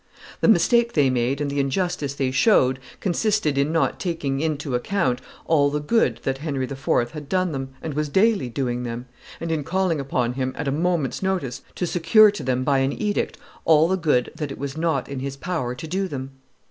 [0.39, 5.21] The mistake they made and the injustice they showed consisted in not taking into, account
[5.45, 7.11] all the good that Henry IV.
[7.11, 9.05] had done them and was daily doing them,
[9.39, 12.99] and in calling upon him, at a moment's notice, to secure to them by an
[12.99, 16.31] edict all the good that it was not in his power to do them.